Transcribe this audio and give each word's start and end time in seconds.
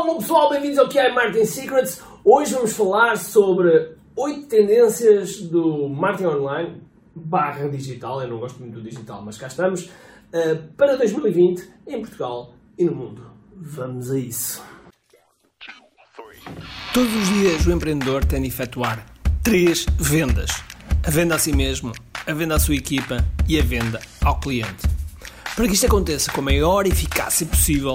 Olá 0.00 0.14
pessoal, 0.14 0.48
bem-vindos 0.48 0.78
ao 0.78 0.88
QI 0.88 1.12
Marketing 1.12 1.44
Secrets. 1.44 2.00
Hoje 2.24 2.54
vamos 2.54 2.72
falar 2.72 3.18
sobre 3.18 3.96
8 4.14 4.46
tendências 4.46 5.40
do 5.40 5.88
marketing 5.88 6.26
online 6.26 6.82
barra 7.16 7.68
digital. 7.68 8.22
Eu 8.22 8.28
não 8.28 8.38
gosto 8.38 8.60
muito 8.60 8.74
do 8.74 8.80
digital, 8.80 9.20
mas 9.24 9.36
cá 9.36 9.48
estamos. 9.48 9.86
uh, 9.86 10.62
para 10.76 10.96
2020 10.96 11.68
em 11.88 12.00
Portugal 12.00 12.54
e 12.78 12.84
no 12.84 12.94
mundo. 12.94 13.28
Vamos 13.56 14.12
a 14.12 14.18
isso. 14.20 14.62
Todos 16.94 17.12
os 17.12 17.28
dias 17.30 17.66
o 17.66 17.72
empreendedor 17.72 18.24
tem 18.24 18.42
de 18.42 18.46
efetuar 18.46 19.04
três 19.42 19.84
vendas: 19.98 20.62
a 21.04 21.10
venda 21.10 21.34
a 21.34 21.38
si 21.40 21.52
mesmo, 21.52 21.90
a 22.24 22.32
venda 22.32 22.54
à 22.54 22.60
sua 22.60 22.76
equipa 22.76 23.16
e 23.48 23.58
a 23.58 23.64
venda 23.64 24.00
ao 24.24 24.38
cliente. 24.38 24.86
Para 25.56 25.66
que 25.66 25.74
isto 25.74 25.86
aconteça 25.86 26.30
com 26.30 26.40
a 26.40 26.44
maior 26.44 26.86
eficácia 26.86 27.44
possível, 27.44 27.94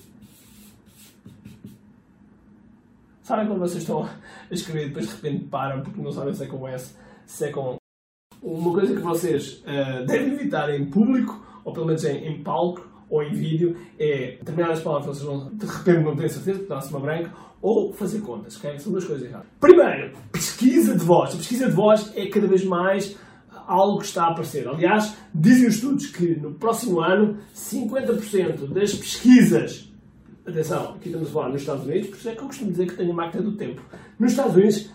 Sabem 3.21 3.47
quando 3.47 3.59
vocês 3.59 3.83
estão 3.83 4.03
a 4.03 4.09
escrever 4.53 4.85
e 4.85 4.87
depois 4.87 5.07
de 5.07 5.15
repente 5.15 5.45
param 5.45 5.81
porque 5.81 6.01
não 6.01 6.11
sabem 6.11 6.33
se 6.33 6.43
é 6.43 6.47
com 6.47 6.67
S, 6.67 6.95
se 7.25 7.45
é 7.45 7.51
com. 7.51 7.75
Uma 8.41 8.71
coisa 8.71 8.95
que 8.95 9.01
vocês 9.01 9.63
uh, 9.63 10.05
devem 10.05 10.33
evitar 10.33 10.69
em 10.73 10.85
público, 10.85 11.45
ou 11.65 11.73
pelo 11.73 11.87
menos 11.87 12.05
em, 12.05 12.25
em 12.25 12.41
palco, 12.41 12.87
ou 13.09 13.23
em 13.23 13.33
vídeo 13.33 13.75
é 13.99 14.37
determinadas 14.39 14.81
palavras 14.81 15.17
vocês 15.17 15.25
vão, 15.25 15.49
de 15.53 15.65
repente 15.65 16.03
não 16.03 16.15
têm 16.15 16.29
certeza, 16.29 16.65
dá-se 16.67 16.89
uma 16.89 16.99
branca, 16.99 17.33
ou 17.61 17.91
fazer 17.91 18.21
contas, 18.21 18.55
ok? 18.57 18.79
São 18.79 18.91
duas 18.91 19.05
coisas 19.05 19.27
erradas. 19.27 19.47
Primeiro, 19.59 20.15
pesquisa 20.31 20.97
de 20.97 21.03
voz. 21.03 21.33
A 21.33 21.37
pesquisa 21.37 21.67
de 21.67 21.73
voz 21.73 22.11
é 22.15 22.27
cada 22.27 22.47
vez 22.47 22.63
mais 22.63 23.17
algo 23.67 23.99
que 23.99 24.05
está 24.05 24.23
a 24.23 24.31
aparecer. 24.31 24.67
Aliás, 24.67 25.15
dizem 25.35 25.67
os 25.67 25.75
estudos 25.75 26.07
que 26.07 26.39
no 26.39 26.53
próximo 26.53 27.01
ano 27.01 27.37
50% 27.53 28.73
das 28.73 28.95
pesquisas, 28.95 29.91
atenção, 30.47 30.95
aqui 30.95 31.09
estamos 31.09 31.29
a 31.29 31.31
falar 31.31 31.49
nos 31.49 31.61
Estados 31.61 31.85
Unidos, 31.85 32.07
por 32.07 32.17
isso 32.17 32.29
é 32.29 32.35
que 32.35 32.41
eu 32.41 32.47
costumo 32.47 32.71
dizer 32.71 32.87
que 32.87 32.95
tenho 32.95 33.11
a 33.11 33.15
máquina 33.15 33.43
do 33.43 33.57
tempo. 33.57 33.81
Nos 34.17 34.31
Estados 34.31 34.55
Unidos 34.55 34.89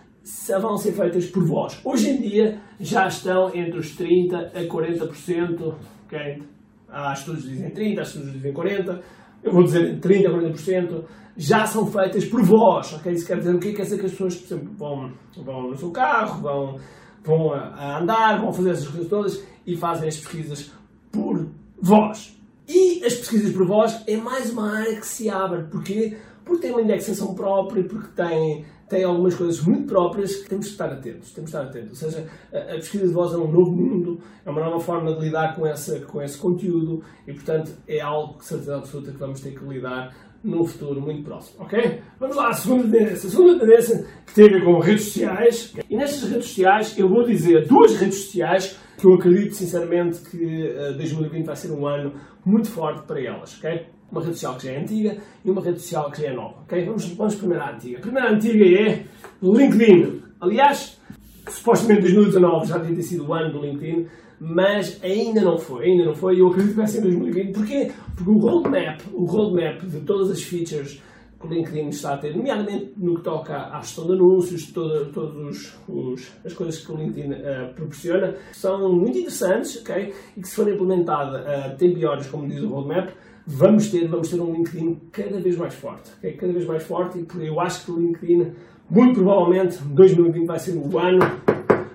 vão 0.60 0.76
ser 0.76 0.92
feitas 0.92 1.26
por 1.26 1.44
voz. 1.44 1.78
Hoje 1.84 2.10
em 2.10 2.20
dia 2.22 2.60
já 2.80 3.06
estão 3.06 3.54
entre 3.54 3.78
os 3.78 3.94
30% 3.94 4.50
a 4.54 4.62
40%, 4.64 5.74
ok? 6.06 6.42
Há 6.88 7.12
estudos 7.12 7.44
que 7.44 7.50
dizem 7.50 7.70
30%, 7.70 7.98
há 7.98 8.02
estudos 8.02 8.30
que 8.30 8.36
dizem 8.38 8.54
40%, 8.54 9.00
eu 9.42 9.52
vou 9.52 9.64
dizer 9.64 9.98
30% 10.00 10.26
a 10.26 10.52
40%, 10.52 11.04
já 11.36 11.66
são 11.66 11.86
feitas 11.86 12.24
por 12.24 12.42
vós. 12.42 12.92
Okay? 12.94 13.12
Isso 13.12 13.26
quer 13.26 13.38
dizer 13.38 13.54
o? 13.54 13.58
Quer 13.58 13.72
dizer 13.72 13.98
que 13.98 14.06
as 14.06 14.12
pessoas, 14.12 14.36
por 14.36 14.54
exemplo, 14.54 14.72
vão, 14.76 15.12
vão 15.44 15.70
no 15.70 15.76
seu 15.76 15.90
carro, 15.90 16.42
vão, 16.42 16.78
vão 17.24 17.52
a 17.52 17.98
andar, 17.98 18.40
vão 18.40 18.52
fazer 18.52 18.70
essas 18.70 18.88
coisas 18.88 19.08
todas 19.08 19.42
e 19.66 19.76
fazem 19.76 20.08
as 20.08 20.16
pesquisas 20.16 20.70
por 21.10 21.46
vós. 21.80 22.36
E 22.68 23.04
as 23.04 23.14
pesquisas 23.14 23.52
por 23.52 23.66
vós 23.66 24.02
é 24.06 24.16
mais 24.16 24.50
uma 24.50 24.78
área 24.78 24.96
que 24.96 25.06
se 25.06 25.28
abre. 25.28 25.64
Porquê? 25.64 26.16
Porque 26.44 26.62
tem 26.62 26.70
uma 26.72 26.82
indexação 26.82 27.34
própria, 27.34 27.84
porque 27.84 28.08
tem 28.14 28.64
tem 28.92 29.04
algumas 29.04 29.34
coisas 29.34 29.58
muito 29.62 29.86
próprias 29.86 30.36
que 30.36 30.50
temos 30.50 30.66
que 30.66 30.72
estar 30.72 30.92
atentos. 30.92 31.32
Temos 31.32 31.50
que 31.50 31.56
estar 31.56 31.62
atentos. 31.62 32.02
Ou 32.02 32.10
seja, 32.10 32.28
a, 32.52 32.58
a 32.58 32.74
pesquisa 32.74 33.06
de 33.06 33.12
voz 33.12 33.32
é 33.32 33.38
um 33.38 33.50
novo 33.50 33.72
mundo, 33.72 34.20
é 34.44 34.50
uma 34.50 34.60
nova 34.60 34.78
forma 34.80 35.14
de 35.14 35.20
lidar 35.20 35.56
com, 35.56 35.66
essa, 35.66 35.98
com 36.00 36.20
esse 36.20 36.36
conteúdo 36.36 37.02
e, 37.26 37.32
portanto, 37.32 37.72
é 37.88 38.00
algo 38.00 38.34
que, 38.34 38.44
certeza 38.44 38.76
absoluta, 38.76 39.10
que 39.10 39.16
vamos 39.16 39.40
ter 39.40 39.58
que 39.58 39.64
lidar 39.64 40.14
num 40.42 40.64
futuro 40.64 41.00
muito 41.00 41.22
próximo, 41.22 41.64
ok? 41.64 42.00
Vamos 42.18 42.36
lá, 42.36 42.48
a 42.48 42.52
segunda 42.52 42.82
tendência. 42.84 43.28
A 43.28 43.30
segunda 43.30 43.58
tendência 43.60 44.06
que 44.26 44.34
tem 44.34 44.46
a 44.46 44.48
ver 44.48 44.64
com 44.64 44.78
redes 44.78 45.04
sociais. 45.04 45.74
E 45.88 45.96
nestas 45.96 46.28
redes 46.28 46.48
sociais 46.48 46.98
eu 46.98 47.08
vou 47.08 47.24
dizer 47.24 47.66
duas 47.66 47.94
redes 47.96 48.24
sociais 48.24 48.76
que 48.98 49.06
eu 49.06 49.14
acredito 49.14 49.54
sinceramente 49.54 50.20
que 50.20 50.36
uh, 50.36 50.96
2020 50.96 51.44
vai 51.44 51.56
ser 51.56 51.70
um 51.72 51.86
ano 51.86 52.14
muito 52.44 52.68
forte 52.68 53.02
para 53.06 53.20
elas, 53.20 53.56
ok? 53.58 53.86
uma 54.12 54.20
rede 54.20 54.34
social 54.34 54.56
que 54.56 54.66
já 54.66 54.72
é 54.72 54.78
antiga 54.78 55.16
e 55.42 55.50
uma 55.50 55.62
rede 55.62 55.80
social 55.80 56.10
que 56.10 56.20
já 56.20 56.28
é 56.28 56.34
nova. 56.34 56.60
Okay? 56.64 56.84
Vamos, 56.84 57.06
vamos 57.12 57.34
primeiro 57.34 57.64
à 57.64 57.72
antiga. 57.72 57.98
A 57.98 58.00
primeira 58.02 58.30
antiga 58.30 58.64
é 58.64 59.04
LinkedIn. 59.42 60.22
Aliás, 60.38 61.00
supostamente 61.48 62.02
2019 62.02 62.66
já 62.66 62.78
devia 62.78 62.96
ter 62.96 63.02
sido 63.02 63.26
o 63.26 63.32
ano 63.32 63.52
do 63.52 63.64
LinkedIn, 63.64 64.06
mas 64.44 64.98
ainda 65.04 65.40
não 65.40 65.56
foi, 65.56 65.84
ainda 65.84 66.06
não 66.06 66.14
foi, 66.16 66.34
e 66.34 66.40
eu 66.40 66.48
acredito 66.48 66.72
que 66.72 66.76
vai 66.76 66.86
ser 66.88 66.98
em 66.98 67.02
2020. 67.02 67.52
Porquê? 67.52 67.92
Porque 68.16 68.28
o 68.28 68.38
roadmap, 68.38 69.00
o 69.12 69.24
roadmap 69.24 69.82
de 69.82 70.00
todas 70.00 70.32
as 70.32 70.42
features 70.42 71.00
que 71.38 71.46
o 71.46 71.48
LinkedIn 71.48 71.90
está 71.90 72.14
a 72.14 72.18
ter, 72.18 72.36
nomeadamente 72.36 72.92
no 72.96 73.14
que 73.14 73.22
toca 73.22 73.56
à 73.56 73.80
gestão 73.80 74.04
de 74.04 74.14
anúncios, 74.14 74.66
todas 74.72 75.14
os, 75.16 75.78
os, 75.88 76.32
as 76.44 76.52
coisas 76.54 76.84
que 76.84 76.90
o 76.90 76.96
LinkedIn 76.96 77.34
uh, 77.34 77.72
proporciona, 77.72 78.34
são 78.52 78.92
muito 78.92 79.16
interessantes, 79.16 79.80
ok? 79.80 80.12
E 80.36 80.40
que 80.40 80.48
se 80.48 80.56
forem 80.56 80.74
implementadas 80.74 81.46
a 81.46 81.68
uh, 81.68 81.76
tempo 81.76 81.98
e 82.00 82.04
horas, 82.04 82.26
como 82.26 82.48
diz 82.48 82.60
o 82.64 82.68
roadmap, 82.68 83.10
vamos 83.46 83.92
ter, 83.92 84.08
vamos 84.08 84.28
ter 84.28 84.40
um 84.40 84.52
LinkedIn 84.52 85.02
cada 85.12 85.38
vez 85.38 85.56
mais 85.56 85.74
forte. 85.74 86.10
Okay? 86.18 86.32
Cada 86.32 86.52
vez 86.52 86.66
mais 86.66 86.82
forte 86.82 87.24
e 87.38 87.46
eu 87.46 87.60
acho 87.60 87.84
que 87.84 87.92
o 87.92 87.96
LinkedIn, 87.96 88.52
muito 88.90 89.14
provavelmente, 89.20 89.78
2020 89.84 90.46
vai 90.46 90.58
ser 90.58 90.76
o 90.76 90.98
ano 90.98 91.20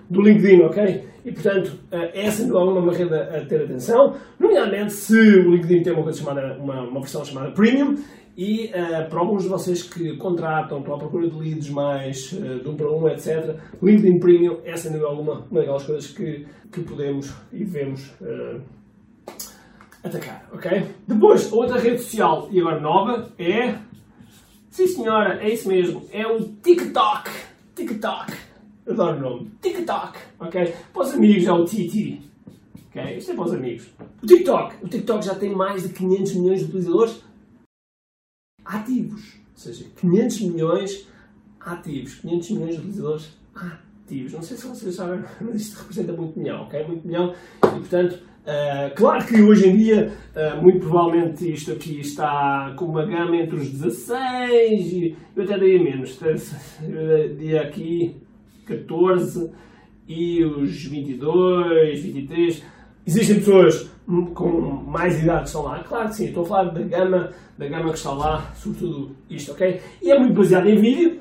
do 0.09 0.21
LinkedIn, 0.21 0.61
ok? 0.63 1.07
E 1.25 1.31
portanto, 1.31 1.73
eh, 1.91 2.11
essa 2.25 2.45
não 2.45 2.59
é 2.59 2.79
uma 2.79 2.93
rede 2.93 3.13
a 3.13 3.45
ter 3.45 3.63
atenção, 3.63 4.15
nomeadamente 4.39 4.93
se 4.93 5.17
o 5.17 5.51
LinkedIn 5.51 5.83
tem 5.83 5.93
uma 5.93 6.03
coisa 6.03 6.19
chamada, 6.19 6.57
uma, 6.57 6.81
uma 6.81 6.99
versão 7.01 7.25
chamada 7.25 7.51
Premium, 7.51 7.97
e 8.37 8.67
uh, 8.67 9.09
para 9.09 9.19
alguns 9.19 9.43
de 9.43 9.49
vocês 9.49 9.81
que 9.81 10.15
contratam, 10.17 10.77
estão 10.77 10.93
à 10.93 10.97
procura 10.99 11.27
de 11.27 11.35
leads 11.35 11.69
mais 11.69 12.31
uh, 12.33 12.59
de 12.59 12.69
um 12.69 12.75
para 12.75 12.91
um, 12.91 13.09
etc., 13.09 13.55
LinkedIn 13.81 14.19
Premium, 14.19 14.59
essa 14.63 14.91
não 14.91 15.03
é 15.03 15.09
uma, 15.09 15.33
uma 15.49 15.59
daquelas 15.59 15.83
coisas 15.83 16.11
que, 16.11 16.45
que 16.71 16.81
podemos 16.81 17.33
e 17.51 17.65
devemos 17.65 18.11
uh, 18.21 18.61
atacar, 20.03 20.47
ok? 20.53 20.85
Depois, 21.07 21.51
outra 21.51 21.79
rede 21.79 21.99
social, 21.99 22.47
e 22.51 22.59
agora 22.59 22.79
nova, 22.79 23.27
é... 23.39 23.75
Sim 24.69 24.85
senhora, 24.85 25.43
é 25.43 25.49
isso 25.49 25.67
mesmo, 25.67 26.05
é 26.11 26.27
o 26.27 26.43
TikTok. 26.43 27.31
TikTok. 27.75 28.46
Adoro 28.87 29.17
o 29.17 29.19
nome. 29.19 29.51
TikTok, 29.61 30.17
ok? 30.39 30.73
Para 30.93 31.01
os 31.01 31.13
amigos 31.13 31.45
é 31.45 31.51
o 31.51 31.65
TT. 31.65 32.21
Ok? 32.87 33.17
Isto 33.17 33.31
é 33.31 33.35
para 33.35 33.43
os 33.43 33.53
amigos. 33.53 33.87
O 34.23 34.25
TikTok. 34.25 34.75
O 34.85 34.87
TikTok 34.87 35.25
já 35.25 35.35
tem 35.35 35.53
mais 35.53 35.83
de 35.83 35.89
500 35.89 36.35
milhões 36.35 36.59
de 36.59 36.65
utilizadores 36.65 37.21
ativos. 38.63 39.39
Ou 39.51 39.57
seja, 39.57 39.85
500 39.99 40.41
milhões 40.41 41.07
ativos. 41.59 42.15
500 42.15 42.51
milhões 42.51 42.71
de 42.75 42.77
utilizadores 42.79 43.37
ativos. 43.55 44.33
Não 44.33 44.41
sei 44.41 44.55
se 44.55 44.67
vocês 44.67 44.95
sabem, 44.95 45.23
mas 45.41 45.55
isto 45.55 45.79
representa 45.79 46.13
muito 46.13 46.39
milhão, 46.39 46.63
ok? 46.63 46.87
Muito 46.87 47.05
milhão. 47.05 47.33
E, 47.63 47.79
portanto, 47.79 48.19
Uh, 48.47 48.95
claro 48.95 49.25
que 49.25 49.41
hoje 49.41 49.67
em 49.67 49.75
dia, 49.75 50.13
uh, 50.33 50.61
muito 50.63 50.79
provavelmente 50.79 51.51
isto 51.51 51.73
aqui 51.73 51.99
está 51.99 52.73
com 52.77 52.85
uma 52.85 53.05
gama 53.05 53.35
entre 53.35 53.57
os 53.57 53.69
16 53.69 54.93
e 54.93 55.17
eu 55.35 55.43
até 55.43 55.57
daria 55.57 55.83
menos, 55.83 56.17
eu 56.81 57.35
diria 57.35 57.63
aqui 57.63 58.15
14 58.67 59.51
e 60.07 60.43
os 60.43 60.85
22, 60.85 61.99
23. 62.01 62.63
Existem 63.05 63.37
pessoas 63.37 63.89
com 64.33 64.51
mais 64.87 65.21
idade 65.21 65.41
que 65.41 65.47
estão 65.47 65.63
lá, 65.63 65.83
claro 65.83 66.09
que 66.09 66.15
sim, 66.15 66.25
estou 66.27 66.43
a 66.43 66.47
falar 66.47 66.65
da 66.65 66.81
gama, 66.81 67.31
da 67.57 67.67
gama 67.67 67.89
que 67.89 67.97
está 67.97 68.11
lá, 68.11 68.51
sobretudo 68.55 69.15
isto, 69.29 69.51
ok? 69.51 69.81
E 70.01 70.11
é 70.11 70.19
muito 70.19 70.33
baseado 70.33 70.67
em 70.67 70.77
vídeo, 70.77 71.19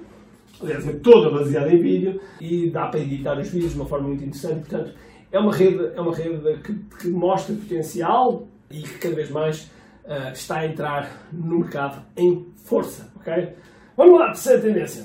aliás, 0.62 0.86
é 0.86 0.92
toda 0.94 1.30
baseada 1.30 1.72
em 1.72 1.80
vídeo 1.80 2.20
e 2.40 2.70
dá 2.70 2.86
para 2.86 3.00
editar 3.00 3.38
os 3.38 3.48
vídeos 3.48 3.72
de 3.72 3.80
uma 3.80 3.86
forma 3.86 4.08
muito 4.08 4.22
interessante, 4.22 4.68
portanto 4.68 4.92
é 5.32 5.38
uma 5.38 5.52
rede, 5.52 5.90
é 5.94 6.00
uma 6.00 6.14
rede 6.14 6.60
que, 6.62 6.74
que 7.00 7.08
mostra 7.08 7.54
potencial 7.54 8.46
e 8.70 8.82
que 8.82 8.98
cada 8.98 9.14
vez 9.14 9.30
mais 9.30 9.64
uh, 10.04 10.32
está 10.32 10.60
a 10.60 10.66
entrar 10.66 11.28
no 11.32 11.60
mercado 11.60 12.02
em 12.16 12.46
força. 12.64 13.12
Okay? 13.16 13.54
Vamos 13.96 14.18
lá, 14.18 14.26
terceira 14.26 14.62
tendência. 14.62 15.04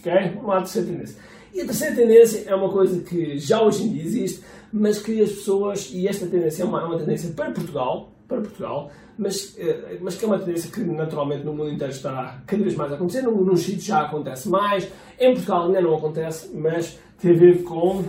Ok? 0.00 0.12
Vamos 0.34 0.48
lá, 0.48 0.56
terceira 0.58 0.88
tendência. 0.88 1.22
E 1.58 1.62
a 1.62 1.64
terceira 1.64 1.96
tendência 1.96 2.44
é 2.46 2.54
uma 2.54 2.68
coisa 2.68 3.00
que 3.00 3.36
já 3.36 3.60
hoje 3.60 3.82
em 3.82 3.92
dia 3.92 4.04
existe, 4.04 4.44
mas 4.72 5.02
que 5.02 5.20
as 5.20 5.30
pessoas, 5.30 5.90
e 5.92 6.06
esta 6.06 6.24
tendência 6.24 6.62
é 6.62 6.64
uma, 6.64 6.80
é 6.80 6.84
uma 6.84 6.96
tendência 6.96 7.32
para 7.32 7.50
Portugal, 7.50 8.12
para 8.28 8.40
Portugal, 8.40 8.92
mas, 9.18 9.56
eh, 9.58 9.98
mas 10.00 10.14
que 10.14 10.24
é 10.24 10.28
uma 10.28 10.38
tendência 10.38 10.70
que 10.70 10.80
naturalmente 10.82 11.44
no 11.44 11.52
mundo 11.52 11.72
inteiro 11.72 11.92
está 11.92 12.40
cada 12.46 12.62
vez 12.62 12.76
mais 12.76 12.92
a 12.92 12.94
acontecer, 12.94 13.22
num, 13.22 13.44
num 13.44 13.56
já 13.56 14.02
acontece 14.02 14.48
mais, 14.48 14.88
em 15.18 15.32
Portugal 15.34 15.66
ainda 15.66 15.80
não 15.80 15.96
acontece, 15.96 16.48
mas 16.54 16.96
tem 17.20 17.32
a 17.32 17.36
ver 17.36 17.64
com 17.64 18.04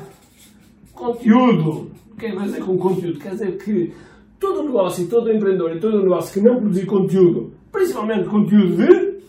conteúdo. 0.94 1.90
O 2.12 2.16
que 2.18 2.28
é 2.28 2.32
que 2.32 2.38
dizer 2.44 2.64
com 2.64 2.78
conteúdo? 2.78 3.18
Quer 3.18 3.32
dizer 3.32 3.58
que 3.58 3.92
todo 4.40 4.62
negócio 4.62 5.06
e 5.06 5.08
todo 5.08 5.34
empreendedor 5.34 5.76
e 5.76 5.80
todo 5.80 6.04
negócio 6.04 6.32
que 6.32 6.48
não 6.48 6.58
produzir 6.58 6.86
conteúdo, 6.86 7.52
principalmente 7.72 8.30
conteúdo 8.30 8.78
de 8.78 9.24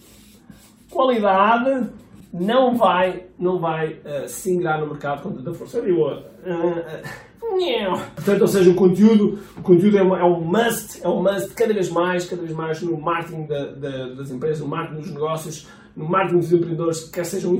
qualidade, 0.90 1.88
não 2.32 2.76
vai, 2.76 3.26
não 3.38 3.58
vai 3.58 3.94
uh, 3.94 4.28
se 4.28 4.52
ingrar 4.52 4.80
no 4.80 4.86
mercado 4.86 5.22
com 5.22 5.32
tanta 5.32 5.52
força. 5.52 5.78
Eu, 5.78 5.96
uh, 6.00 6.18
uh, 6.18 7.30
Portanto, 8.14 8.42
ou 8.42 8.48
seja, 8.48 8.70
o 8.70 8.74
conteúdo, 8.74 9.38
o 9.56 9.62
conteúdo 9.62 9.98
é, 9.98 10.02
uma, 10.02 10.20
é, 10.20 10.24
um 10.24 10.40
must, 10.40 11.00
é 11.02 11.08
um 11.08 11.22
must 11.22 11.52
cada 11.54 11.74
vez 11.74 11.90
mais, 11.90 12.24
cada 12.24 12.42
vez 12.42 12.54
mais 12.54 12.80
no 12.82 13.00
marketing 13.00 13.46
da, 13.46 13.66
da, 13.72 14.08
das 14.14 14.30
empresas, 14.30 14.60
no 14.60 14.68
marketing 14.68 15.00
dos 15.00 15.10
negócios, 15.10 15.68
no 15.96 16.08
marketing 16.08 16.38
dos 16.38 16.52
empreendedores, 16.52 17.08
quer 17.08 17.24
sejam 17.24 17.54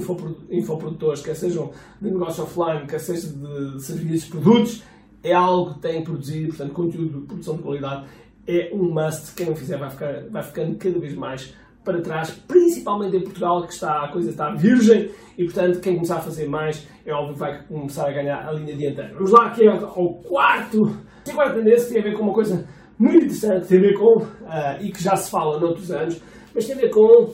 infoprodutores, 0.51 1.23
quer 1.23 1.35
sejam 1.35 1.73
de 2.01 2.11
negócio 2.11 2.45
offline, 2.45 2.87
quer 2.87 3.01
sejam 3.01 3.33
de 3.33 3.83
serviços, 3.83 4.29
produtos, 4.29 4.83
é 5.23 5.35
algo 5.35 5.75
que 5.75 5.81
tem 5.81 5.99
que 5.99 6.05
produzir, 6.05 6.47
portanto, 6.49 6.73
conteúdo 6.73 7.21
de 7.21 7.27
produção 7.27 7.57
de 7.57 7.63
qualidade 7.63 8.07
é 8.47 8.71
um 8.73 8.93
must. 8.93 9.35
Quem 9.35 9.47
não 9.47 9.57
fizer 9.57 9.77
vai, 9.79 9.91
ficar, 9.91 10.25
vai 10.31 10.43
ficando 10.43 10.77
cada 10.77 10.99
vez 10.99 11.15
mais 11.15 11.55
para 11.91 12.01
trás, 12.01 12.31
principalmente 12.47 13.17
em 13.17 13.23
Portugal, 13.23 13.67
que 13.67 13.73
está, 13.73 14.05
a 14.05 14.13
coisa 14.13 14.31
está 14.31 14.55
virgem 14.55 15.11
e, 15.37 15.45
portanto, 15.45 15.81
quem 15.81 15.95
começar 15.95 16.19
a 16.19 16.21
fazer 16.21 16.49
mais 16.49 16.87
é 17.05 17.13
óbvio 17.13 17.35
que 17.35 17.41
vai 17.41 17.65
começar 17.67 18.09
a 18.09 18.13
ganhar 18.13 18.49
a 18.49 18.53
linha 18.53 18.77
dianteira. 18.77 19.13
Vamos 19.15 19.33
lá 19.33 19.47
aqui 19.47 19.67
ao 19.67 20.15
quarto. 20.23 20.83
A 21.29 21.35
quarta 21.35 21.55
tendência 21.55 21.93
tem 21.93 22.01
a 22.01 22.05
ver 22.05 22.17
com 22.17 22.25
uma 22.25 22.33
coisa 22.33 22.67
muito 22.99 23.17
interessante, 23.17 23.67
tem 23.67 23.79
a 23.79 23.81
ver 23.81 23.99
com, 23.99 24.19
uh, 24.19 24.27
e 24.81 24.93
que 24.93 25.03
já 25.03 25.17
se 25.17 25.31
fala 25.31 25.59
noutros 25.59 25.91
anos, 25.91 26.23
mas 26.55 26.67
tem 26.67 26.77
a 26.77 26.79
ver 26.79 26.91
com 26.91 27.33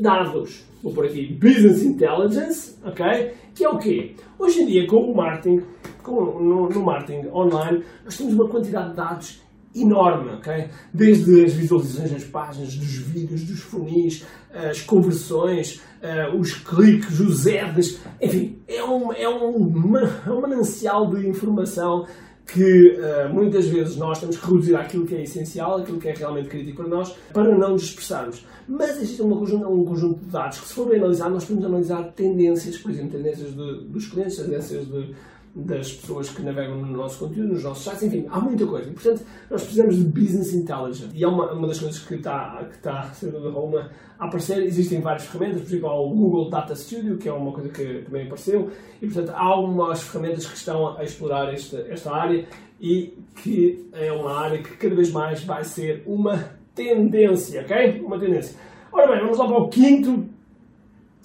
dados. 0.00 0.64
Vou 0.82 0.92
por 0.92 1.04
aqui, 1.04 1.32
Business 1.34 1.84
Intelligence, 1.84 2.76
ok? 2.84 3.34
Que 3.54 3.64
é 3.64 3.68
o 3.68 3.78
quê? 3.78 4.16
Hoje 4.38 4.62
em 4.62 4.66
dia, 4.66 4.86
com 4.86 4.96
o 4.96 5.14
marketing, 5.14 5.64
com, 6.02 6.40
no, 6.40 6.68
no 6.68 6.84
marketing 6.84 7.28
online, 7.28 7.84
nós 8.04 8.16
temos 8.16 8.34
uma 8.34 8.48
quantidade 8.48 8.90
de 8.90 8.96
dados 8.96 9.42
enorme, 9.74 10.32
ok? 10.32 10.68
Desde 10.92 11.44
as 11.44 11.52
visualizações 11.52 12.10
das 12.10 12.24
páginas, 12.24 12.74
dos 12.74 12.96
vídeos, 12.96 13.44
dos 13.44 13.60
funis, 13.60 14.24
as 14.52 14.80
conversões, 14.82 15.80
uh, 16.02 16.36
os 16.36 16.52
cliques, 16.52 17.20
os 17.20 17.46
ads, 17.46 17.98
enfim, 18.20 18.58
é 18.68 18.84
um, 18.84 19.12
é 19.12 19.28
um, 19.28 19.96
é 19.96 20.30
um 20.30 20.40
manancial 20.40 21.08
de 21.08 21.26
informação 21.26 22.06
que 22.46 22.98
uh, 22.98 23.32
muitas 23.32 23.66
vezes 23.66 23.96
nós 23.96 24.18
temos 24.18 24.36
que 24.36 24.46
reduzir 24.46 24.76
aquilo 24.76 25.06
que 25.06 25.14
é 25.14 25.22
essencial, 25.22 25.78
aquilo 25.78 25.98
que 25.98 26.08
é 26.08 26.14
realmente 26.14 26.48
crítico 26.48 26.82
para 26.82 26.88
nós, 26.88 27.14
para 27.32 27.56
não 27.56 27.70
nos 27.70 27.82
dispersarmos. 27.82 28.44
Mas 28.68 28.96
existe 28.96 29.22
um 29.22 29.30
conjunto, 29.30 29.68
um 29.68 29.84
conjunto 29.84 30.20
de 30.20 30.26
dados 30.26 30.58
que, 30.58 30.68
se 30.68 30.74
for 30.74 30.88
bem 30.88 30.98
analisar, 30.98 31.30
nós 31.30 31.44
podemos 31.44 31.64
analisar 31.64 32.02
tendências, 32.12 32.76
por 32.76 32.90
exemplo, 32.90 33.12
tendências 33.12 33.54
de, 33.54 33.84
dos 33.86 34.06
clientes, 34.06 34.36
tendências 34.36 34.86
de 34.86 35.14
das 35.54 35.92
pessoas 35.92 36.30
que 36.30 36.40
navegam 36.40 36.76
no 36.76 36.96
nosso 36.96 37.18
conteúdo, 37.18 37.52
nos 37.52 37.62
nossos 37.62 37.84
sites, 37.84 38.02
enfim, 38.04 38.26
há 38.30 38.40
muita 38.40 38.66
coisa. 38.66 38.88
E, 38.88 38.92
portanto, 38.92 39.22
nós 39.50 39.62
precisamos 39.62 39.96
de 39.96 40.04
business 40.04 40.54
intelligence. 40.54 41.10
E 41.14 41.22
é 41.22 41.28
uma, 41.28 41.52
uma 41.52 41.68
das 41.68 41.78
coisas 41.78 41.98
que 41.98 42.14
está, 42.14 42.64
que 42.70 42.76
está 42.76 43.12
dúvida 43.22 43.48
alguma, 43.48 43.90
a 44.18 44.24
aparecer. 44.24 44.62
Existem 44.62 45.00
várias 45.00 45.26
ferramentas, 45.26 45.62
por 45.62 45.68
exemplo, 45.68 45.90
o 45.90 46.08
Google 46.08 46.48
Data 46.48 46.74
Studio, 46.74 47.18
que 47.18 47.28
é 47.28 47.32
uma 47.32 47.52
coisa 47.52 47.68
que 47.68 48.02
também 48.02 48.22
apareceu. 48.24 48.70
E, 49.02 49.06
portanto, 49.06 49.30
há 49.30 49.42
algumas 49.42 50.02
ferramentas 50.02 50.46
que 50.46 50.56
estão 50.56 50.96
a 50.96 51.04
explorar 51.04 51.52
esta, 51.52 51.80
esta 51.88 52.10
área 52.10 52.46
e 52.80 53.18
que 53.36 53.90
é 53.92 54.10
uma 54.10 54.34
área 54.38 54.62
que 54.62 54.76
cada 54.76 54.94
vez 54.94 55.10
mais 55.10 55.44
vai 55.44 55.64
ser 55.64 56.02
uma 56.06 56.50
tendência, 56.74 57.60
ok? 57.60 58.00
Uma 58.00 58.18
tendência. 58.18 58.56
Ora 58.90 59.06
bem, 59.06 59.20
vamos 59.20 59.38
lá 59.38 59.46
para 59.46 59.58
o 59.58 59.68
quinto. 59.68 60.24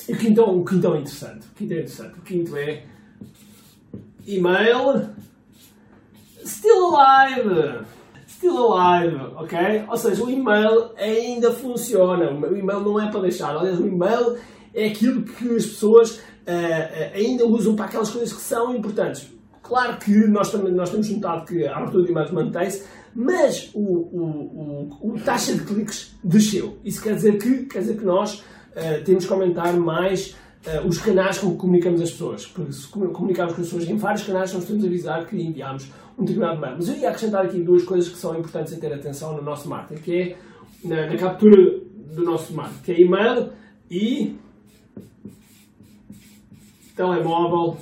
O 0.09 0.15
quinto, 0.15 0.41
o 0.41 0.65
quinto 0.65 0.87
é 0.87 0.99
interessante. 0.99 1.47
O 1.47 1.55
quinto 1.55 1.73
é 1.73 1.77
interessante. 1.77 2.19
O 2.19 2.21
quinto 2.21 2.57
é 2.57 2.83
email 4.27 5.09
still 6.45 6.95
alive. 6.95 7.85
Still 8.27 8.73
alive, 8.73 9.15
ok? 9.35 9.85
Ou 9.89 9.97
seja, 9.97 10.23
o 10.23 10.29
e-mail 10.29 10.91
ainda 10.97 11.51
funciona. 11.51 12.31
O 12.31 12.55
e-mail 12.55 12.81
não 12.81 13.01
é 13.01 13.09
para 13.09 13.21
deixar. 13.21 13.55
Aliás, 13.55 13.79
o 13.79 13.87
e-mail 13.87 14.37
é 14.73 14.87
aquilo 14.87 15.23
que 15.23 15.55
as 15.55 15.65
pessoas 15.65 16.17
uh, 16.17 17.15
ainda 17.15 17.45
usam 17.45 17.75
para 17.75 17.85
aquelas 17.85 18.09
coisas 18.09 18.31
que 18.31 18.41
são 18.41 18.75
importantes. 18.75 19.31
Claro 19.63 19.97
que 19.97 20.27
nós, 20.27 20.51
também, 20.51 20.71
nós 20.71 20.89
temos 20.89 21.09
notado 21.09 21.45
que 21.45 21.65
a 21.65 21.77
abertura 21.77 22.03
de 22.05 22.11
e-mails 22.11 22.31
mantém-se, 22.31 22.85
mas 23.13 23.71
o, 23.73 23.81
o, 23.81 24.89
o, 25.01 25.13
o, 25.13 25.19
taxa 25.19 25.53
de 25.53 25.63
cliques 25.63 26.15
desceu. 26.23 26.77
Isso 26.85 27.01
quer 27.01 27.15
dizer 27.15 27.37
que, 27.37 27.65
quer 27.65 27.79
dizer 27.79 27.97
que 27.97 28.05
nós 28.05 28.35
uh, 28.35 29.03
temos 29.03 29.25
que 29.25 29.33
aumentar 29.33 29.73
mais 29.73 30.35
uh, 30.67 30.87
os 30.87 30.97
canais 30.97 31.37
com 31.37 31.51
que 31.51 31.57
comunicamos 31.57 32.01
as 32.01 32.11
pessoas. 32.11 32.45
Porque 32.45 32.71
se 32.71 32.87
comunicarmos 32.87 33.55
com 33.55 33.61
as 33.61 33.67
pessoas 33.67 33.89
em 33.89 33.97
vários 33.97 34.23
canais, 34.23 34.53
nós 34.53 34.65
temos 34.65 34.85
avisar 34.85 35.25
que 35.25 35.35
enviamos 35.35 35.87
um 36.17 36.23
determinado 36.23 36.59
mail. 36.59 36.75
Mas 36.75 36.89
eu 36.89 36.95
ia 36.95 37.09
acrescentar 37.09 37.45
aqui 37.45 37.61
duas 37.61 37.83
coisas 37.83 38.09
que 38.09 38.17
são 38.17 38.37
importantes 38.37 38.73
a 38.73 38.77
ter 38.77 38.93
atenção 38.93 39.35
no 39.35 39.41
nosso 39.41 39.69
marketing, 39.69 40.01
que 40.01 40.15
é 40.15 40.37
na, 40.83 41.07
na 41.07 41.17
captura 41.17 41.79
do 42.13 42.23
nosso 42.23 42.53
marketing, 42.53 42.83
que 42.83 42.91
é 42.91 43.01
e-mail 43.01 43.49
e 43.89 44.35
telemóvel 46.95 47.77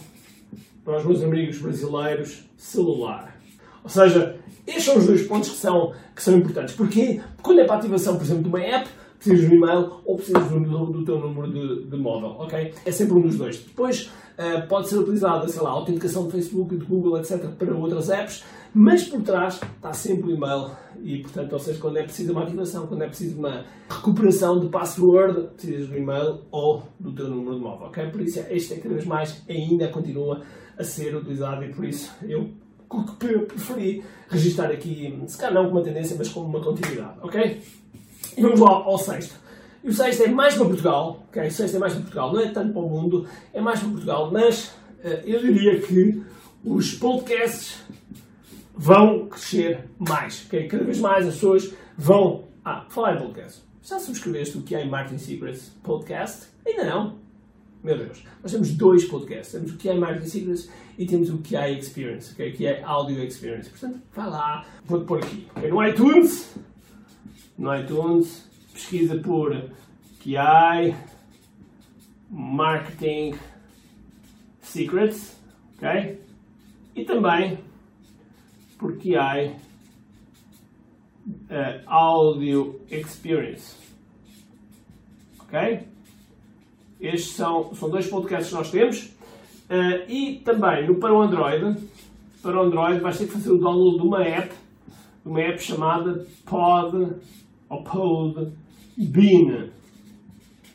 para 0.83 0.97
os 0.97 1.05
meus 1.05 1.23
amigos 1.23 1.57
brasileiros, 1.57 2.43
celular. 2.57 3.35
Ou 3.83 3.89
seja, 3.89 4.37
estes 4.67 4.83
são 4.83 4.97
os 4.97 5.07
dois 5.07 5.21
pontos 5.23 5.49
que 5.49 5.57
são, 5.57 5.93
que 6.13 6.21
são 6.21 6.37
importantes. 6.37 6.75
Porque 6.75 7.21
quando 7.41 7.59
é 7.59 7.65
para 7.65 7.75
a 7.75 7.77
ativação, 7.79 8.17
por 8.17 8.23
exemplo, 8.23 8.43
de 8.43 8.49
uma 8.49 8.61
app, 8.61 8.89
precisas 9.25 9.49
do 9.49 9.55
e-mail 9.55 9.91
ou 10.05 10.15
precisas 10.15 10.47
do, 10.47 10.85
do 10.85 11.03
teu 11.03 11.19
número 11.19 11.51
de, 11.51 11.89
de, 11.89 11.97
móvel, 11.97 12.35
ok? 12.39 12.73
É 12.85 12.91
sempre 12.91 13.15
um 13.15 13.21
dos 13.21 13.37
dois. 13.37 13.57
Depois 13.57 14.11
uh, 14.37 14.67
pode 14.67 14.87
ser 14.87 14.99
utilizada, 14.99 15.47
sei 15.47 15.61
lá, 15.61 15.69
a 15.69 15.73
autenticação 15.73 16.27
de 16.27 16.33
Facebook, 16.33 16.77
de 16.77 16.85
Google, 16.85 17.17
etc. 17.17 17.47
para 17.57 17.75
outras 17.75 18.09
apps, 18.09 18.43
mas 18.73 19.03
por 19.03 19.21
trás 19.23 19.59
está 19.75 19.93
sempre 19.93 20.31
o 20.31 20.35
e-mail 20.35 20.69
e, 21.01 21.19
portanto, 21.19 21.53
ou 21.53 21.59
seja, 21.59 21.79
quando 21.79 21.97
é 21.97 22.03
preciso 22.03 22.31
uma 22.33 22.43
ativação, 22.43 22.87
quando 22.87 23.01
é 23.01 23.07
preciso 23.07 23.39
uma 23.39 23.65
recuperação 23.89 24.59
de 24.59 24.67
password, 24.67 25.47
precisas 25.55 25.87
do 25.87 25.97
e-mail 25.97 26.41
ou 26.51 26.83
do 26.99 27.11
teu 27.11 27.27
número 27.27 27.55
de 27.55 27.61
móvel, 27.61 27.87
ok? 27.87 28.07
Por 28.09 28.21
isso, 28.21 28.39
este 28.49 28.75
é 28.75 28.77
cada 28.77 28.93
vez 28.93 29.05
mais 29.05 29.43
ainda 29.49 29.87
continua 29.87 30.41
a 30.77 30.83
ser 30.83 31.15
utilizado 31.15 31.63
e 31.63 31.73
por 31.73 31.85
isso 31.85 32.13
eu 32.27 32.51
preferi 33.47 34.03
registrar 34.29 34.69
aqui, 34.69 35.17
se 35.27 35.37
calhar 35.37 35.53
não 35.53 35.65
como 35.65 35.77
uma 35.77 35.83
tendência, 35.83 36.15
mas 36.17 36.29
como 36.29 36.47
uma 36.47 36.63
continuidade, 36.63 37.17
ok? 37.21 37.61
Vamos 38.39 38.59
lá 38.59 38.69
ao 38.69 38.97
sexto. 38.97 39.35
E 39.83 39.89
o 39.89 39.93
sexto 39.93 40.23
é 40.23 40.27
mais 40.27 40.55
para 40.55 40.65
Portugal, 40.65 41.23
ok? 41.29 41.47
O 41.47 41.51
sexto 41.51 41.75
é 41.75 41.79
mais 41.79 41.93
para 41.93 42.01
Portugal, 42.01 42.33
não 42.33 42.39
é 42.39 42.47
tanto 42.49 42.73
para 42.73 42.81
o 42.81 42.89
mundo, 42.89 43.27
é 43.53 43.61
mais 43.61 43.79
para 43.79 43.89
Portugal, 43.89 44.31
mas 44.31 44.67
uh, 45.03 45.07
eu 45.25 45.39
diria 45.41 45.79
que 45.79 46.23
os 46.63 46.95
podcasts 46.95 47.79
vão 48.73 49.27
crescer 49.27 49.85
mais, 49.99 50.43
ok? 50.47 50.67
Cada 50.67 50.83
vez 50.83 50.99
mais 50.99 51.27
as 51.27 51.35
pessoas 51.35 51.73
vão. 51.97 52.45
Ah, 52.63 52.83
falar 52.89 53.15
em 53.15 53.19
podcast. 53.19 53.61
Já 53.83 53.99
subscreveste 53.99 54.57
o 54.57 54.63
que 54.63 54.73
é 54.73 54.83
Martin 54.83 55.19
Secrets 55.19 55.71
Podcast? 55.83 56.47
Ainda 56.65 56.85
não? 56.85 57.19
Meu 57.83 57.95
Deus. 57.95 58.23
Nós 58.41 58.51
temos 58.51 58.71
dois 58.71 59.05
podcasts. 59.05 59.51
Temos 59.51 59.71
o 59.71 59.77
que 59.77 59.87
é 59.87 59.93
Martin 59.93 60.25
Secrets 60.25 60.67
e 60.97 61.05
temos 61.05 61.29
o 61.29 61.37
que 61.37 61.55
é 61.55 61.71
Experience, 61.71 62.33
okay? 62.33 62.51
que 62.53 62.65
é 62.65 62.81
Audio 62.83 63.23
Experience. 63.23 63.69
Portanto, 63.69 64.01
vai 64.15 64.27
lá, 64.27 64.65
vou-te 64.85 65.05
pôr 65.05 65.19
aqui. 65.19 65.47
Okay? 65.55 65.69
No 65.69 65.87
iTunes, 65.87 66.55
no 67.57 67.75
iTunes, 67.75 68.47
pesquisa 68.73 69.17
por 69.17 69.53
QI 70.21 70.95
Marketing 72.29 73.35
Secrets, 74.61 75.39
ok? 75.77 76.19
E 76.95 77.05
também 77.05 77.57
por 78.77 78.97
QI 78.97 79.55
uh, 81.27 81.81
Audio 81.85 82.81
Experience, 82.89 83.75
ok? 85.39 85.87
Estes 86.99 87.33
são, 87.33 87.73
são 87.75 87.89
dois 87.89 88.07
podcasts 88.07 88.49
que 88.49 88.55
nós 88.55 88.71
temos. 88.71 89.03
Uh, 89.69 90.09
e 90.09 90.41
também 90.45 90.87
no, 90.87 90.95
para 90.95 91.13
o 91.13 91.21
Android, 91.21 91.81
para 92.41 92.57
o 92.57 92.63
Android 92.63 92.99
vais 92.99 93.17
ter 93.17 93.25
que 93.25 93.33
fazer 93.33 93.51
o 93.51 93.57
download 93.57 93.97
de 93.97 94.07
uma 94.07 94.23
app, 94.23 94.53
uma 95.25 95.41
app 95.41 95.61
chamada 95.61 96.25
Pod 96.45 97.15
ou 97.69 97.83
Podbean. 97.83 99.69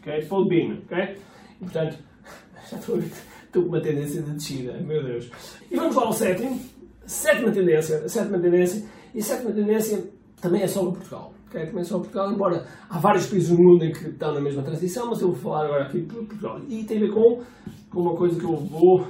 Ok? 0.00 0.26
Podbean, 0.28 0.78
ok? 0.84 1.16
E, 1.60 1.64
portanto, 1.64 1.98
já 2.70 2.76
estou, 2.76 2.98
estou 2.98 3.62
com 3.62 3.68
uma 3.68 3.80
tendência 3.80 4.22
de 4.22 4.30
descida, 4.32 4.72
meu 4.80 5.02
Deus. 5.04 5.30
E 5.70 5.76
vamos 5.76 5.96
lá 5.96 6.04
ao 6.04 6.12
sétimo. 6.12 6.60
Sétima 7.06 7.50
tendência. 7.50 8.08
Sétima 8.08 8.38
tendência. 8.38 8.84
E 9.14 9.22
sétima 9.22 9.52
tendência 9.52 10.04
também 10.40 10.62
é 10.62 10.66
sobre 10.66 10.92
Portugal. 10.98 11.32
Okay? 11.48 11.66
Também 11.66 11.84
só 11.84 11.98
Portugal, 11.98 12.32
embora 12.32 12.66
há 12.88 12.98
vários 12.98 13.26
países 13.26 13.50
no 13.50 13.58
mundo 13.58 13.84
em 13.84 13.92
que 13.92 14.08
estão 14.08 14.32
na 14.32 14.40
mesma 14.40 14.62
transição, 14.62 15.08
mas 15.10 15.20
eu 15.20 15.32
vou 15.32 15.36
falar 15.36 15.66
agora 15.66 15.84
aqui 15.84 16.00
por 16.02 16.24
Portugal. 16.24 16.60
E 16.68 16.84
tem 16.84 16.98
a 16.98 17.00
ver 17.00 17.12
com, 17.12 17.42
com 17.90 18.00
uma 18.00 18.16
coisa 18.16 18.38
que 18.38 18.44
eu 18.44 18.56
vou 18.56 19.06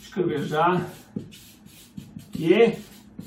escrever 0.00 0.42
já, 0.44 0.86
que 2.32 2.54
é 2.54 2.78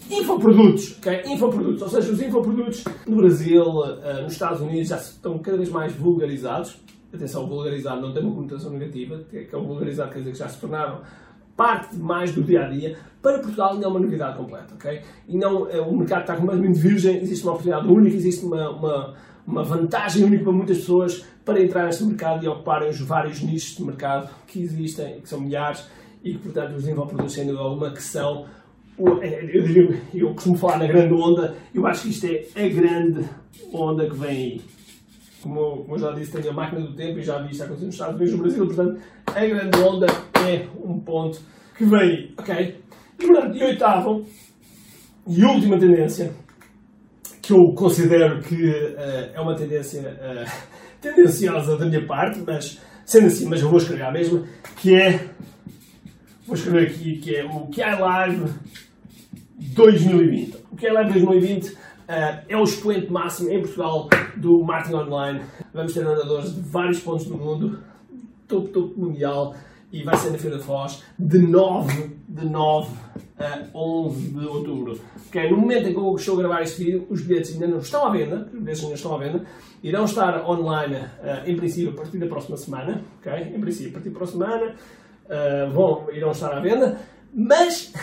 infoprodutos, 0.10 0.98
ok? 0.98 1.24
Infoprodutos, 1.26 1.82
ou 1.82 1.90
seja, 1.90 2.12
os 2.12 2.22
infoprodutos 2.22 2.84
no 3.08 3.18
Brasil, 3.18 3.64
uh, 3.64 4.24
nos 4.24 4.34
Estados 4.34 4.62
Unidos 4.62 4.90
já 4.90 4.98
estão 4.98 5.38
cada 5.40 5.58
vez 5.58 5.70
mais 5.70 5.94
vulgarizados. 5.94 6.78
Atenção, 7.14 7.48
vulgarizar 7.48 8.00
não 8.00 8.14
tem 8.14 8.24
uma 8.24 8.36
conotação 8.36 8.72
negativa, 8.72 9.24
que 9.30 9.48
é 9.52 9.58
o 9.58 9.64
vulgarizar 9.64 10.10
quer 10.10 10.20
dizer 10.20 10.32
que 10.32 10.38
já 10.38 10.48
se 10.48 10.60
tornaram 10.60 11.02
parte 11.56 11.96
mais 11.98 12.32
do 12.34 12.44
dia 12.44 12.66
a 12.66 12.70
dia. 12.70 12.98
Para 13.22 13.40
Portugal 13.40 13.74
ainda 13.74 13.86
é 13.86 13.90
uma 13.90 14.00
novidade 14.00 14.38
completa, 14.38 14.74
ok? 14.76 15.02
E 15.28 15.38
não, 15.38 15.64
uh, 15.64 15.90
o 15.90 15.98
mercado 15.98 16.22
está 16.22 16.36
completamente 16.36 16.80
virgem, 16.80 17.22
existe 17.22 17.44
uma 17.44 17.54
oportunidade 17.54 17.88
única, 17.88 18.16
existe 18.16 18.46
uma, 18.46 18.70
uma, 18.70 19.14
uma 19.46 19.64
vantagem 19.64 20.24
única 20.24 20.44
para 20.44 20.54
muitas 20.54 20.78
pessoas 20.78 21.26
para 21.44 21.62
entrar 21.62 21.86
neste 21.86 22.04
mercado 22.04 22.46
e 22.46 22.48
ocuparem 22.48 22.90
os 22.90 23.02
vários 23.02 23.42
nichos 23.42 23.76
de 23.76 23.84
mercado 23.84 24.30
que 24.48 24.62
existem, 24.62 25.20
que 25.20 25.28
são 25.28 25.42
milhares, 25.42 25.84
e 26.24 26.34
que, 26.34 26.40
portanto, 26.40 26.76
os 26.76 26.88
infoprodutos, 26.88 27.34
sem 27.34 27.46
dúvida 27.46 27.64
alguma, 27.64 27.92
que 27.92 28.04
são 28.04 28.46
é, 29.22 29.44
eu, 29.44 29.64
diria, 29.64 30.02
eu 30.14 30.34
costumo 30.34 30.58
falar 30.58 30.80
na 30.80 30.88
grande 30.88 31.14
onda, 31.14 31.56
eu 31.74 31.86
acho 31.88 32.04
que 32.04 32.10
isto 32.10 32.26
é 32.28 32.66
a 32.66 32.70
grande 32.70 33.30
onda 33.74 34.10
que 34.10 34.16
vem 34.16 34.30
aí. 34.30 34.62
Como, 35.42 35.84
como 35.84 35.96
eu 35.96 36.00
já 36.00 36.12
disse, 36.12 36.34
tenho 36.34 36.52
a 36.52 36.54
máquina 36.54 36.82
do 36.82 36.96
tempo 36.96 37.20
e 37.20 37.24
já 37.24 37.42
vi 37.42 37.52
isto 37.52 37.64
acontecer 37.64 37.86
nos 37.86 37.96
Estados 37.96 38.16
Unidos 38.16 38.34
no 38.34 38.42
Brasil, 38.42 38.66
portanto, 38.66 39.02
a 39.28 39.46
grande 39.46 39.80
onda 39.80 40.08
é 40.46 40.68
um 40.84 41.00
ponto 41.00 41.40
que 41.78 41.86
vem 41.86 42.00
aí, 42.00 42.34
ok? 42.38 42.82
E, 43.20 43.26
portanto, 43.26 43.58
e 43.58 43.64
oitavo 43.64 44.26
e 45.28 45.44
última 45.46 45.80
tendência, 45.80 46.34
que 47.42 47.54
eu 47.54 47.74
considero 47.74 48.42
que 48.42 48.56
uh, 48.56 49.32
é 49.34 49.40
uma 49.40 49.56
tendência 49.56 50.02
uh, 50.02 50.52
tendenciosa 51.00 51.78
da 51.78 51.86
minha 51.86 52.06
parte, 52.06 52.44
mas 52.46 52.82
sendo 53.06 53.28
assim, 53.28 53.48
mas 53.48 53.62
eu 53.62 53.70
vou 53.70 53.78
escrever 53.78 54.04
a 54.04 54.12
mesma, 54.12 54.44
que 54.78 54.94
é, 54.94 55.30
vou 56.46 56.56
escrever 56.56 56.88
aqui, 56.88 57.18
que 57.20 57.36
é 57.36 57.46
o 57.46 57.68
QI 57.68 58.00
Live 58.00 58.54
2020. 59.74 60.58
O 60.72 60.76
que 60.76 60.88
é 60.88 60.94
Live 60.94 61.14
2020 61.14 61.70
uh, 61.70 61.76
é 62.48 62.58
o 62.58 62.64
expoente 62.64 63.12
máximo 63.12 63.50
em 63.50 63.62
Portugal 63.62 64.10
do 64.36 64.64
marketing 64.64 64.96
online. 64.96 65.42
Vamos 65.74 65.94
ter 65.94 66.06
oradores 66.06 66.54
de 66.54 66.62
vários 66.62 67.00
pontos 67.00 67.26
do 67.26 67.38
mundo, 67.38 67.80
topo, 68.48 68.68
topo 68.70 69.00
mundial, 69.00 69.56
e 69.92 70.04
vai 70.04 70.16
ser 70.18 70.32
na 70.32 70.38
Feira 70.38 70.58
da 70.58 70.64
Foz 70.64 71.04
de 71.18 71.40
9 71.40 72.20
de 72.28 72.46
9 72.46 72.90
a 73.40 73.66
11 73.74 74.28
de 74.30 74.46
outubro. 74.46 75.00
Okay, 75.28 75.50
no 75.50 75.58
momento 75.58 75.88
em 75.88 75.94
que 75.94 76.00
eu 76.00 76.16
estou 76.16 76.36
a 76.36 76.38
gravar 76.40 76.62
este 76.62 76.84
vídeo, 76.84 77.08
os 77.10 77.22
bilhetes 77.22 77.54
ainda 77.54 77.68
não 77.68 77.80
estão 77.80 78.06
à 78.06 78.12
venda, 78.12 78.50
os 78.54 78.60
bilhetes 78.60 78.84
ainda 78.84 78.96
estão 78.96 79.16
à 79.16 79.18
venda, 79.18 79.46
irão 79.82 80.06
estar 80.06 80.48
online 80.48 80.96
uh, 80.96 81.50
em 81.50 81.56
princípio 81.56 81.92
a 81.92 81.94
partir 81.94 82.18
da 82.18 82.28
próxima 82.28 82.58
semana, 82.58 83.04
okay? 83.20 83.56
em 83.56 83.60
princípio 83.60 83.90
a 83.90 83.94
partir 83.94 84.10
da 84.10 84.16
próxima 84.16 84.46
semana, 84.46 84.76
uh, 85.26 85.72
vão, 85.72 86.08
irão 86.12 86.32
estar 86.32 86.52
à 86.52 86.60
venda, 86.60 87.00
mas 87.34 87.94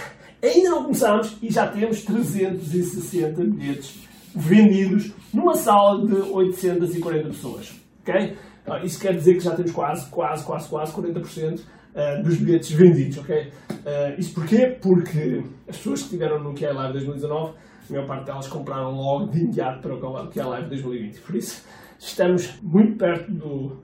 Ainda 0.43 0.71
não 0.71 0.83
começámos 0.85 1.37
e 1.43 1.51
já 1.51 1.67
temos 1.67 2.03
360 2.03 3.43
bilhetes 3.45 4.07
vendidos 4.35 5.13
numa 5.33 5.55
sala 5.55 6.07
de 6.07 6.15
840 6.15 7.29
pessoas. 7.29 7.75
ok? 8.03 8.37
Ah, 8.67 8.85
isso 8.85 9.01
quer 9.01 9.15
dizer 9.15 9.35
que 9.35 9.41
já 9.41 9.55
temos 9.55 9.71
quase, 9.71 10.11
quase, 10.11 10.45
quase, 10.45 10.69
quase 10.69 10.93
40% 10.93 11.61
ah, 11.95 12.17
dos 12.23 12.37
bilhetes 12.37 12.71
vendidos. 12.71 13.19
ok? 13.19 13.51
Ah, 13.87 14.15
isso 14.19 14.35
porquê? 14.35 14.77
Porque 14.81 15.43
as 15.67 15.77
pessoas 15.79 16.01
que 16.01 16.07
estiveram 16.07 16.43
no 16.43 16.55
QI 16.55 16.67
Live 16.67 16.93
2019, 16.93 17.55
a 17.89 17.93
maior 17.93 18.07
parte 18.07 18.27
delas 18.27 18.47
compraram 18.49 18.91
logo 18.95 19.29
de 19.29 19.39
imediato 19.39 19.81
para 19.81 19.95
o 19.95 20.29
QI 20.29 20.43
Live 20.43 20.69
2020. 20.69 21.21
Por 21.21 21.37
isso, 21.37 21.65
estamos 21.99 22.59
muito 22.63 22.99
perto 22.99 23.31
do. 23.31 23.81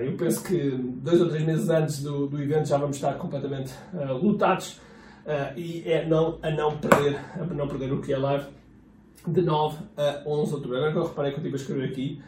eu 0.00 0.16
penso 0.16 0.42
que 0.42 0.70
dois 0.70 1.20
ou 1.20 1.28
três 1.28 1.44
meses 1.44 1.68
antes 1.68 2.02
do, 2.02 2.26
do 2.26 2.42
evento 2.42 2.66
já 2.66 2.78
vamos 2.78 2.96
estar 2.96 3.14
completamente 3.14 3.72
lutados 4.20 4.80
Uh, 5.26 5.58
e 5.58 5.82
é 5.86 6.06
não, 6.06 6.38
a 6.40 6.50
não 6.52 6.78
perder, 6.78 7.18
a 7.34 7.44
não 7.44 7.66
perder 7.66 7.92
o 7.92 8.00
que 8.00 8.12
é 8.12 8.16
live 8.16 8.46
de 9.26 9.42
9 9.42 9.76
a 9.96 10.22
11 10.24 10.48
de 10.48 10.54
outubro. 10.54 10.76
Agora 10.76 10.92
que 10.92 10.98
eu 10.98 11.06
reparei 11.06 11.32
que 11.32 11.38
eu 11.38 11.42
estive 11.42 11.56
a 11.56 11.60
escrever 11.60 11.88
aqui 11.88 12.22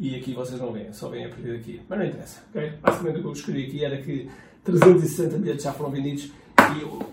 e 0.00 0.16
aqui 0.16 0.34
vocês 0.34 0.60
não 0.60 0.72
veem, 0.72 0.92
só 0.92 1.08
veem 1.08 1.26
a 1.26 1.28
partir 1.28 1.52
daqui. 1.52 1.80
Mas 1.88 1.98
não 1.98 2.06
interessa, 2.06 2.40
ok? 2.50 2.72
Basicamente 2.82 3.18
o 3.18 3.22
que 3.22 3.28
eu 3.28 3.32
escrevi 3.32 3.66
aqui 3.66 3.84
era 3.84 4.02
que 4.02 4.28
360 4.64 5.38
bilhetes 5.38 5.62
já 5.62 5.72
foram 5.72 5.90
vendidos 5.90 6.32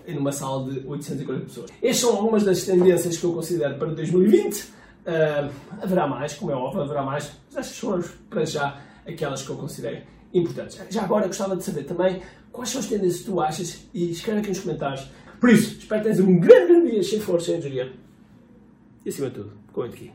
e 0.06 0.12
numa 0.12 0.32
sala 0.32 0.70
de 0.70 0.86
840 0.86 1.44
pessoas. 1.46 1.70
Estas 1.82 1.96
são 1.98 2.16
algumas 2.16 2.44
das 2.44 2.64
tendências 2.64 3.16
que 3.16 3.24
eu 3.24 3.32
considero 3.32 3.76
para 3.76 3.88
2020. 3.88 4.60
Uh, 4.60 4.70
ah, 5.06 5.50
haverá 5.80 6.06
mais, 6.06 6.34
como 6.34 6.50
é 6.50 6.54
óbvio, 6.54 6.82
haverá 6.82 7.02
mais, 7.02 7.32
mas 7.46 7.58
estas 7.58 7.78
foram 7.78 8.04
para 8.28 8.44
já 8.44 8.78
aquelas 9.06 9.42
que 9.42 9.50
eu 9.50 9.56
considerei 9.56 10.02
importantes. 10.34 10.78
Já 10.90 11.02
agora 11.02 11.26
gostava 11.26 11.56
de 11.56 11.64
saber 11.64 11.84
também 11.84 12.20
quais 12.52 12.70
são 12.70 12.80
as 12.80 12.86
tendências 12.86 13.20
que 13.20 13.26
tu 13.26 13.40
achas 13.40 13.86
e 13.94 14.10
escreve 14.10 14.40
aqui 14.40 14.48
nos 14.48 14.60
comentários 14.60 15.08
por 15.40 15.50
isso, 15.50 15.78
espero 15.78 16.02
que 16.02 16.08
tenhas 16.08 16.20
um 16.20 16.38
grande, 16.38 16.72
grande 16.72 16.90
dia, 16.90 17.02
cheio 17.02 17.20
de 17.20 17.26
força, 17.26 17.46
cheio 17.46 17.58
energia. 17.58 17.92
E 19.04 19.08
acima 19.08 19.28
de 19.28 19.34
tudo, 19.36 19.52
comente 19.72 19.94
aqui. 19.94 20.12